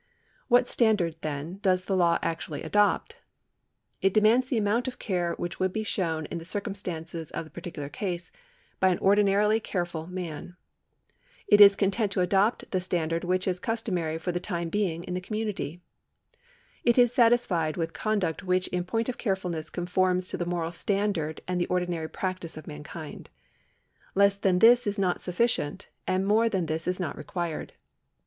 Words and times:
What 0.47 0.67
standard, 0.67 1.13
then, 1.21 1.59
does 1.61 1.85
the 1.85 1.95
law 1.95 2.17
actually 2.23 2.63
adopt? 2.63 3.17
It 4.01 4.15
demands 4.15 4.49
the 4.49 4.57
amount 4.57 4.87
of 4.87 4.97
care 4.97 5.33
which 5.33 5.59
would 5.59 5.71
be 5.71 5.83
shown 5.83 6.25
in 6.31 6.39
the 6.39 6.43
circumstances 6.43 7.29
of 7.29 7.45
the 7.45 7.51
particular 7.51 7.87
case 7.87 8.31
by 8.79 8.89
an 8.89 8.97
ordinarily 8.97 9.59
careful 9.59 10.07
man. 10.07 10.55
It 11.47 11.61
is 11.61 11.75
content 11.75 12.11
to 12.13 12.21
adopt 12.21 12.71
the 12.71 12.81
standard 12.81 13.23
which 13.23 13.47
is 13.47 13.59
cus 13.59 13.83
tomary 13.83 14.19
for 14.19 14.31
the 14.31 14.39
time 14.39 14.69
being 14.69 15.03
in 15.03 15.13
the 15.13 15.21
community. 15.21 15.81
It 16.83 16.97
is 16.97 17.13
satisfied 17.13 17.77
with 17.77 17.93
conduct 17.93 18.41
which 18.41 18.65
in 18.69 18.85
point 18.85 19.07
of 19.07 19.19
carefulness 19.19 19.69
conforms 19.69 20.27
to 20.29 20.35
the 20.37 20.47
moral 20.47 20.71
standard 20.71 21.41
and 21.47 21.61
the 21.61 21.67
ordinary 21.67 22.09
practice 22.09 22.57
of 22.57 22.65
mankind. 22.65 23.29
Less 24.15 24.35
than 24.37 24.57
this 24.57 24.87
is 24.87 24.97
not 24.97 25.21
sufficient, 25.21 25.89
and 26.07 26.25
more 26.25 26.49
than 26.49 26.65
this 26.65 26.87
is 26.87 26.99
not 26.99 27.15
required. 27.15 27.73